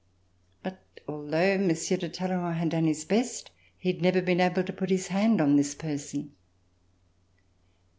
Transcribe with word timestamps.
But 0.63 0.83
al 1.07 1.27
though 1.27 1.59
Monsieur 1.59 1.95
de 1.95 2.09
Talleyrand 2.09 2.57
had 2.57 2.69
done 2.69 2.85
his 2.85 3.05
best, 3.05 3.51
he 3.77 3.91
had 3.93 4.01
never 4.01 4.19
been 4.19 4.41
able 4.41 4.63
to 4.63 4.73
put 4.73 4.89
his 4.89 5.09
hand 5.09 5.39
on 5.39 5.57
this 5.57 5.75
person. 5.75 6.31